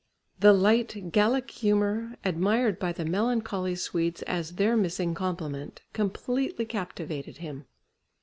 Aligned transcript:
The 0.39 0.51
light 0.51 1.11
Gallic 1.11 1.51
humour, 1.51 2.15
admired 2.25 2.79
by 2.79 2.91
the 2.91 3.05
melancholy 3.05 3.75
Swedes 3.75 4.23
as 4.23 4.53
their 4.55 4.75
missing 4.75 5.13
complement, 5.13 5.83
completely 5.93 6.65
captivated 6.65 7.37
him. 7.37 7.65